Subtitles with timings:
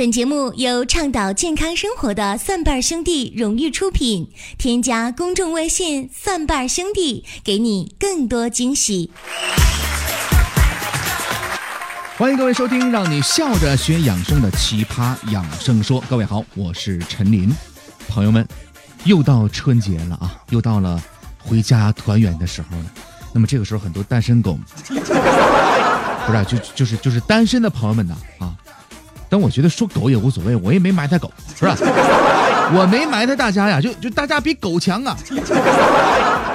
[0.00, 4.30] 本节目由倡导健康生活的蒜瓣兄弟荣誉出品。
[4.56, 9.10] 添加公众微信“蒜瓣兄弟”，给你更多惊喜。
[12.16, 16.02] 欢迎各位收听，让你笑着学养生的奇葩养生说。
[16.08, 17.54] 各位好，我是陈林。
[18.08, 18.48] 朋友们，
[19.04, 20.98] 又到春节了啊，又到了
[21.36, 22.86] 回家团圆的时候了。
[23.34, 24.58] 那么这个时候，很多单身狗，
[24.88, 28.56] 不是就就是就是单身的朋友们呢啊。
[29.30, 31.76] 但我觉得说狗也无所谓，我也没埋汰狗，是吧？
[32.74, 35.16] 我没埋汰大家呀，就就大家比狗强啊！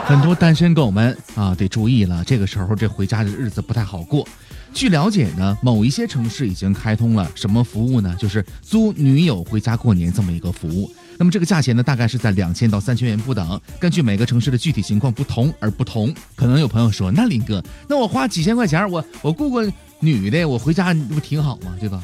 [0.06, 4.28] 很多单身狗们啊，得注意了，这个时候这回家的日子不太好过。
[4.74, 8.16] 据了解呢，某一些城市已经开通了什么服务呢？
[8.20, 10.90] 就是租女友回家过年这么一个服务。
[11.18, 16.14] 那么这个价钱呢，大概是在两千到三千元不等，根据每个城市的具体情况不同而不同。
[16.36, 21.76] 可能有朋友说，那林哥，那我花几千块钱，我我雇个女的，我回家不挺好吗？
[21.80, 22.02] 对吧？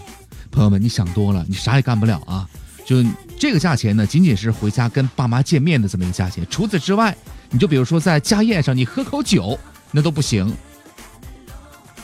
[0.51, 2.47] 朋友们，你想多了，你啥也干不了啊！
[2.85, 2.97] 就
[3.39, 6.45] 这个价钱呢，仅仅是回家跟爸妈见面的这么一个价钱。
[6.49, 7.15] 除此之外，
[7.49, 9.57] 你就比如说在家宴上，你喝口酒
[9.91, 10.53] 那都不行。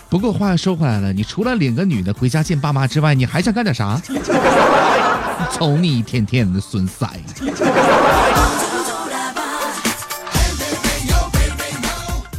[0.10, 4.02] 不过话又说回来了，你除了领个女的回家见爸妈之外，你还想干点啥？
[5.52, 7.08] 瞅你一天天的损塞。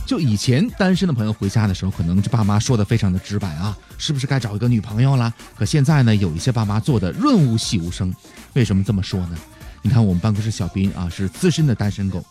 [0.09, 5.31] 就以前单身的朋友回家的时候，可能这爸妈说的非常的直白啊，是不是该找一个女朋友了？
[5.55, 8.11] 可现在呢，有一些爸妈做的润物细无声。
[8.55, 9.37] 为什么这么说呢？
[9.83, 12.25] 你看我们办公室小斌啊，是资深的单身狗。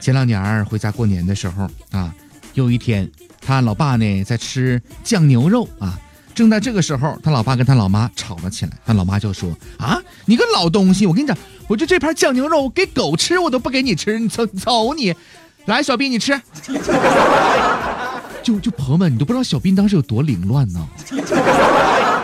[0.00, 2.14] 前两年回家过年的时候啊，
[2.54, 3.06] 有一天
[3.38, 6.00] 他老爸呢在吃酱牛肉啊，
[6.34, 8.72] 正在这个时候，他老爸跟他老妈吵了起来。
[8.86, 11.36] 他老妈就说啊，你个老东西，我跟你讲，
[11.68, 15.14] 我就这盘酱牛肉给狗吃，我都不给你吃，你瞅瞅你。
[15.70, 16.38] 来，小斌，你吃。
[18.42, 20.84] 就就朋友们，你都不知道小斌当时有多凌乱呢。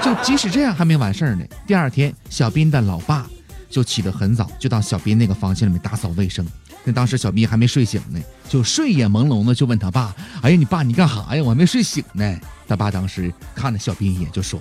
[0.03, 1.45] 就即使这样还没完事儿呢。
[1.67, 3.27] 第二天，小斌的老爸
[3.71, 6.47] 就起得很早，就到小斌那个房间里面打扫卫生。
[6.83, 11.43] 那当时小斌还没睡醒呢，就睡眼朦胧的就问他爸：“哎呀，你爸你干啥呀？
[11.43, 12.37] 我还没睡醒呢。”
[12.67, 14.59] 他爸当时看了小斌一眼，就说：“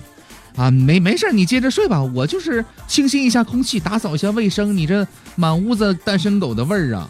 [0.56, 4.76] 啊，没没事，你接着睡吧，我就是清新一下空气，打扫一下卫生。
[4.76, 7.08] 你这满屋子单身狗的味儿啊。”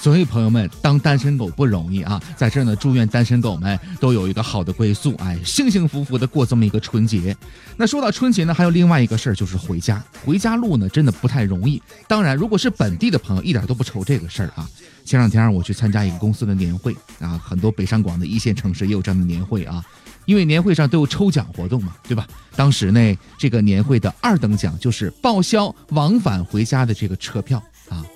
[0.00, 2.22] 所以朋友们，当单身狗不容易啊！
[2.36, 7.36] 在这儿呢，祝愿单身狗们都有一个好的归宿，哎，幸幸福福的过这么一个春节。
[7.76, 10.02] 那说到春节呢，还有另外一个事儿，就是回家。
[10.24, 11.82] 回家路呢，真的不太容易。
[12.06, 14.70] 当然，如果是本地的朋友，一点都不愁这个事儿啊。
[15.04, 19.84] 前两天我去参加一个公司的年会啊，很多北上广的一线城市也有这样的年会啊，
[20.26, 22.24] 因为年会上都有抽奖活动嘛，对吧？
[22.54, 28.06] 当时呢，这个年会的二等奖就是报销往返回家的这个车票啊，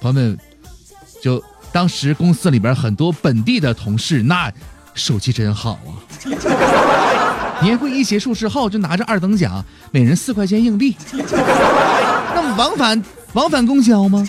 [0.00, 0.36] 朋友们。
[1.24, 1.42] 就
[1.72, 4.52] 当时公司里边很多本地的同事，那
[4.92, 5.96] 手气真好啊！
[7.64, 10.94] 年会一结束之后，就拿着二等奖，每人四块钱硬币。
[11.12, 13.02] 那么往返
[13.32, 14.22] 往返公交吗？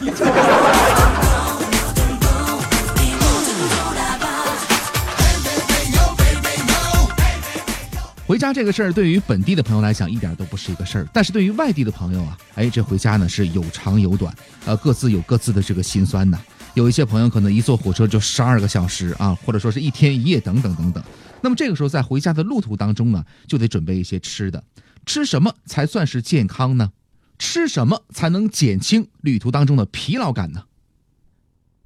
[8.26, 11.08] 回家这个事儿，对于本地的朋友来讲，一点都不是一个事儿。
[11.12, 14.34] 但是对于外地的朋友啊，哎，这回家呢是有长有短，
[14.66, 16.40] 呃，各自有各自的这个心酸呐。
[16.76, 21.04] 有一些朋友可能一坐火车就十二个小时啊，或者说是一天一夜等等等等。
[21.42, 24.64] 那么这个时候在回家的路途当中呢，就得准备一些吃的。
[25.06, 26.92] 吃什么才算是健康呢？
[27.40, 30.64] 吃什么才能减轻旅途当中的疲劳感呢？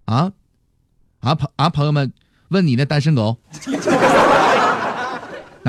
[0.05, 0.31] 啊
[1.19, 2.11] 啊朋啊朋友们，
[2.47, 3.37] 问你那单身狗。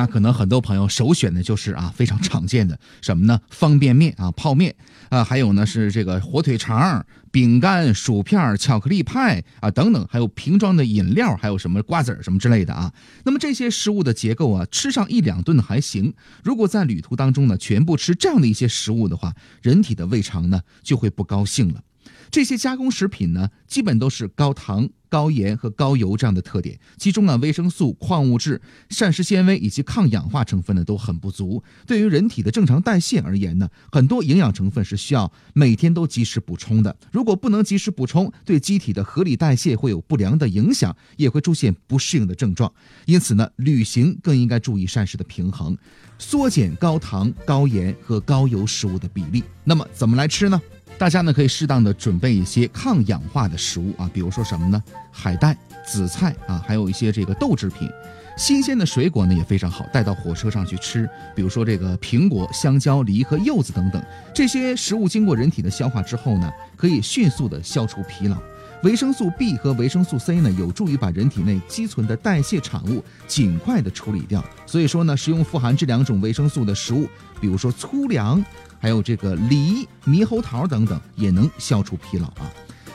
[0.01, 3.39] 那可能很多朋友首选的就是啊非常常见的什么呢？
[3.51, 4.75] 方便面啊，泡面
[5.11, 12.91] 啊，还有呢是这个火腿肠、饼干、薯片、巧克力派啊等等，还有瓶装的饮料，还有什么瓜子儿什么之类的啊。
[13.25, 16.15] 那么这些食物的结构啊，吃上一两顿还行。
[16.43, 21.83] 如果在旅途当中呢，全部吃这样的一些食物的话，人体的胃肠呢就会不高兴了。
[22.31, 31.63] 这些加工食品呢，基本都是高糖、高盐和高油这样的特点，其中呢，维生素、矿物质、膳食纤维以及抗氧化成分呢都很不足。
[31.87, 36.97] 对于人体的正常代谢而言呢，很多营养成分是需要每天都及时补充的。
[37.11, 42.73] 如果不能及时补充，对机体的合理代谢会有不良的影响，也会出现不适应的症状。
[43.07, 45.77] 因此呢，旅行更应该注意膳食的平衡，
[46.19, 49.43] 缩减高糖、高盐和高油食物的比例。
[49.65, 50.61] 那么怎么来吃呢？
[51.01, 54.83] 大家呢可以适当的准备一些抗氧化的食物啊，比如说什么呢？
[55.11, 57.89] 海带、紫菜啊，还有一些这个豆制品。
[58.37, 64.03] 新鲜的水果呢也非常好带到火车上去吃，比如说这个苹果、香蕉、梨和柚子等等。
[64.35, 68.37] 这些食物经过人体的消化之后呢，可以迅速的消除疲劳。
[68.83, 74.45] 维生素 B 和维生素 C 呢，有助于把人体内积存的代谢产物尽快的处理掉。
[74.67, 77.09] 所以说呢，食用富含这两种维生素的食物，
[77.41, 78.43] 比如说粗粮，
[78.81, 82.51] 还有这个梨、猕猴桃等等，也能消除疲劳啊。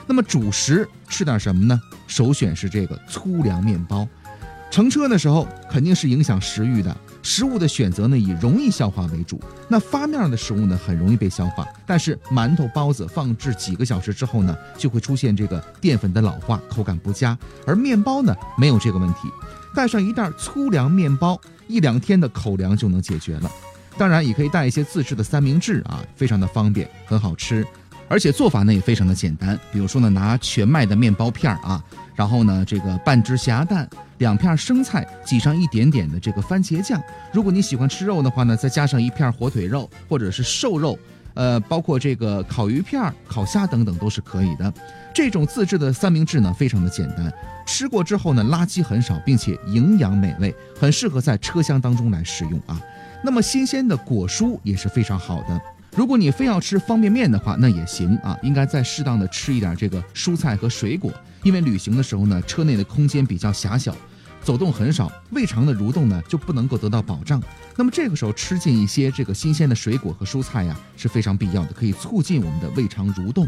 [0.07, 1.79] 那么主食吃点什么呢？
[2.07, 4.07] 首选是这个粗粮面包。
[4.71, 6.95] 乘车的时候肯定是影响食欲的。
[7.23, 9.41] 食物的选择呢，以容易消化为主。
[9.67, 11.65] 那发面的食物呢，很容易被消化。
[11.85, 17.37] 但是馒头、包子放置几个小时之后呢，就会出现这个淀粉的老化，口感不佳。
[17.65, 19.29] 而面包呢，没有这个问题，
[19.73, 23.49] 带上一袋粗粮面包，一两天的口粮就能解决了。
[23.97, 27.65] 当然，也可以带一些自制的三明治啊，非常的方便，很好吃。
[28.07, 31.83] 而且做法呢也非常的简单，比如说呢，拿全麦的面包片儿啊，
[32.13, 33.89] 然后呢，这个半只咸鸭蛋，
[34.19, 37.01] 两片生菜，挤上一点点的这个番茄酱。
[37.33, 40.99] 如果你喜欢吃肉的话呢，再加上一片火腿肉或者是瘦肉，
[41.33, 44.71] 呃，包括这个烤鱼片、烤虾等等都是可以的。
[45.11, 47.33] 这种自制的三明治呢，非常的简单，
[47.65, 52.79] 吃过之后呢，垃圾很少，并且营养美味，很适合在车厢当中来使用啊。
[53.23, 55.61] 那么新鲜的果蔬也是非常好的。
[55.95, 63.95] 如果你非要吃方便面的话，那也行啊，应该再适当的吃一点这个蔬菜和水果，因为旅行的时候呢，车内的空间比较狭小，
[64.43, 67.41] 走动很少，胃肠的蠕动呢就不能够得到保障。
[67.77, 73.47] 那么这个时候吃进一些这个新鲜的水果和蔬菜呀是非常必要的，可以促进我们的胃肠蠕动。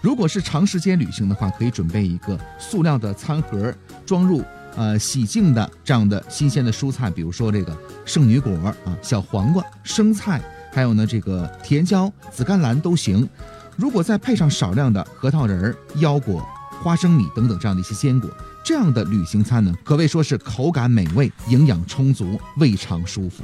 [0.00, 3.72] 如果是长时间旅行的话，可以准备一个塑料的餐盒，
[4.06, 4.42] 装入
[4.76, 10.40] 呃洗净的这样的新鲜的蔬菜，比如说这个圣女果啊、小黄瓜、生菜。
[10.74, 13.28] 还有呢，这个甜椒、紫甘蓝都行。
[13.76, 16.42] 如果再配上少量的核桃仁、腰果、
[16.82, 18.30] 花生米等等这样的一些坚果，
[18.64, 23.42] 这样的旅行餐呢，可谓说是口感美味、营养充足、胃肠舒服。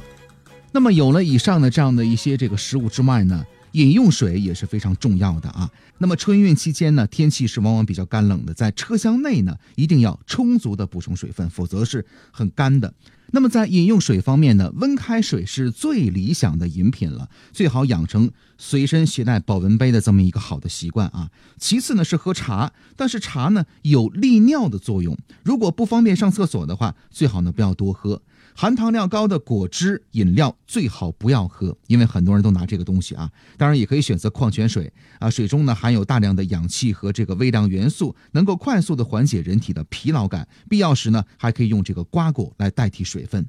[0.71, 5.69] 那么有了以上的这样的一些这个食物之外呢，饮用水也是非常重要的啊。
[5.97, 12.93] 那么春运期间呢，天气是往往比较干冷的，在车厢内呢，一定要充足的补充水分，否则是很干的。
[13.31, 21.29] 那么在饮用水方面呢，温开水是最理想的饮品了，最好养成随身携带保温杯的这么一个好的习惯啊。
[21.59, 28.19] 其次呢是喝茶，但是茶呢有利尿的作用，如果不方便上厕所的话，最好呢不要多喝。
[28.55, 33.29] 含糖量高的果汁饮料最好不要喝，因为很多人都拿这个东西啊。
[33.57, 40.47] 当然也可以选择矿泉水啊，水中呢含有大量的氧气和这个微量元素，能够快速的缓解人体的疲劳感。
[40.67, 43.45] 必要时呢还可以用这个瓜果来代替水分。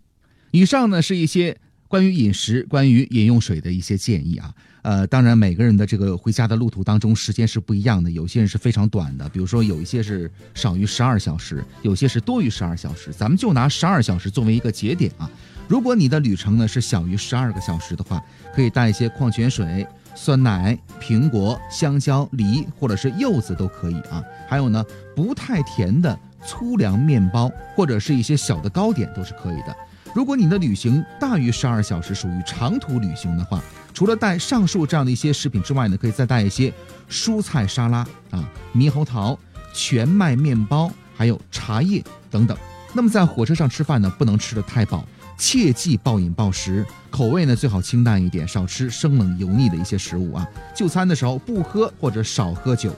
[0.50, 1.58] 以上呢是一些。
[1.90, 15.28] 关于饮食、关于饮用水的一些建议啊，呃，当然每个人的这个回家的路途当中时间是不一样的，有些人是非常短的，比如说有一些是少于十二小时，有些是多于十二小时，咱们就拿十二小时作为一个节点啊。
[15.66, 18.22] 如果你的旅程呢是小于十二个小时的话，
[18.54, 19.84] 可以带一些矿泉水、
[20.14, 24.84] 酸奶、苹果、香蕉、梨或者是柚子都可以啊，还有呢
[25.16, 26.16] 不太甜的
[26.46, 29.74] 粗粮面包或者是一些小的糕点都是可以的。
[30.12, 33.62] 如果你的旅行大于十二小时，属于长途旅行的话，
[33.94, 36.72] 除了带上述这样的一些食品之外呢，可以再带一些
[37.08, 37.98] 蔬菜沙拉
[38.30, 39.38] 啊、猕猴桃、
[39.72, 42.56] 全麦面包，还有茶叶等等。
[42.92, 45.06] 那么在火车上吃饭呢，不能吃得太饱，
[45.38, 50.44] 切忌暴饮暴食，口味呢最好清淡一点，少吃生冷油腻的一些食物啊。
[50.74, 52.92] 就餐的时候不喝或者少喝酒，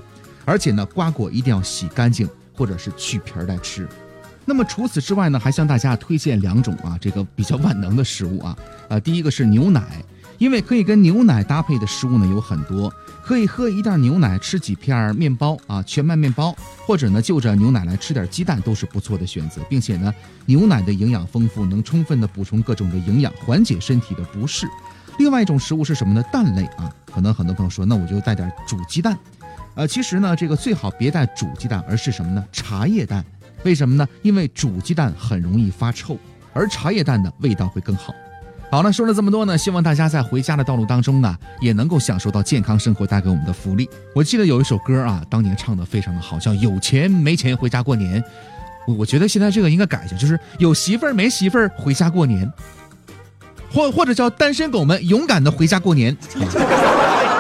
[0.47, 3.87] 而且呢，瓜果一定要洗干净或者是去皮儿再吃。
[4.45, 8.57] 那么除此之外呢，还向大家推荐两种啊，这个比较万能的食物啊，
[8.89, 10.03] 呃，第一个是牛奶，
[10.39, 20.13] 因为可以跟牛奶搭配的食物呢有很多，可以喝一袋牛奶，吃几片面包啊，全麦面包，或者呢就着牛奶来吃点鸡蛋都是不错的选择，并且呢，
[20.47, 24.67] 牛奶的营养丰富，能充分的补充各种的营养，缓解身体的不适。
[25.19, 26.23] 另外一种食物是什么呢？
[26.33, 29.17] 蛋类啊，可能很多朋友说，那我就带点煮鸡蛋，
[29.77, 32.45] 呃，其实呢，这个最好别带煮鸡蛋，而是什么呢？
[32.51, 33.25] 茶叶蛋。
[33.65, 34.09] 为什么呢？
[34.23, 36.19] 因为煮鸡蛋很容易发臭，
[36.53, 38.13] 而茶叶蛋的味道会更好。
[38.71, 43.89] 好了，说了这么多呢，希望大家在回家的道路当中呢，也能够享受到健康生活带给我们的福利。
[44.15, 48.21] 我记得有一首歌啊，当年唱的非常的好，叫《有钱没钱回家过年》。
[48.87, 52.51] 我我觉得现在这个应该改一下，就是有媳妇儿没媳妇儿回家过年，
[53.71, 56.17] 或 或者叫单身狗们勇敢的回家过年。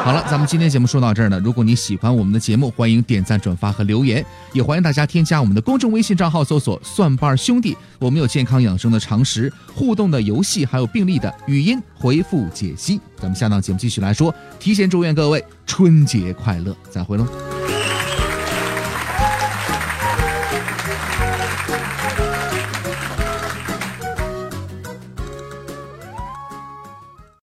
[0.04, 1.40] 好了，咱们今天节目说到这儿呢。
[1.44, 7.76] 如果你喜欢我们的节目，欢迎点赞、转发和留言，也欢迎大家添加我们的公众微信账号，搜索“蒜瓣兄弟”。
[8.00, 13.00] 我们有健康养生的常识、互动的游戏，还有病例的语音回复解析。
[13.16, 17.51] 咱们下档节目继续来说，提前祝愿各位春节快乐，再会喽。